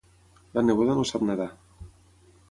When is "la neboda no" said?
0.57-1.03